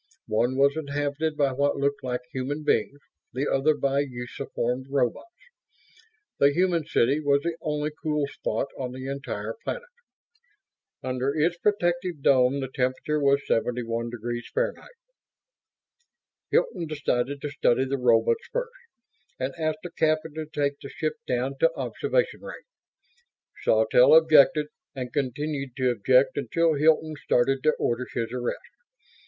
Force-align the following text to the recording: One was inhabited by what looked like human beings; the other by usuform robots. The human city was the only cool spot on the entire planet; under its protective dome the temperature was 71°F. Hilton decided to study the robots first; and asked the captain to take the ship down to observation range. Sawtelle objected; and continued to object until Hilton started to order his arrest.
One 0.25 0.55
was 0.57 0.75
inhabited 0.75 1.37
by 1.37 1.51
what 1.51 1.77
looked 1.77 2.03
like 2.03 2.21
human 2.33 2.63
beings; 2.63 2.99
the 3.33 3.47
other 3.47 3.75
by 3.75 4.03
usuform 4.03 4.85
robots. 4.89 5.29
The 6.39 6.51
human 6.51 6.87
city 6.87 7.19
was 7.19 7.43
the 7.43 7.55
only 7.61 7.91
cool 8.01 8.25
spot 8.25 8.69
on 8.79 8.93
the 8.93 9.05
entire 9.05 9.53
planet; 9.63 9.91
under 11.03 11.35
its 11.37 11.55
protective 11.59 12.23
dome 12.23 12.61
the 12.61 12.67
temperature 12.73 13.19
was 13.19 13.43
71°F. 13.47 14.73
Hilton 16.49 16.87
decided 16.87 17.39
to 17.41 17.51
study 17.51 17.85
the 17.85 17.99
robots 17.99 18.47
first; 18.51 18.71
and 19.39 19.53
asked 19.59 19.83
the 19.83 19.91
captain 19.91 20.33
to 20.33 20.47
take 20.47 20.79
the 20.81 20.89
ship 20.89 21.13
down 21.27 21.59
to 21.59 21.71
observation 21.75 22.41
range. 22.41 22.65
Sawtelle 23.61 24.15
objected; 24.15 24.65
and 24.95 25.13
continued 25.13 25.75
to 25.77 25.91
object 25.91 26.37
until 26.37 26.73
Hilton 26.73 27.13
started 27.23 27.61
to 27.61 27.73
order 27.77 28.07
his 28.15 28.31
arrest. 28.31 28.57